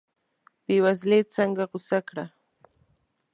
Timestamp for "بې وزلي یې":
0.65-1.29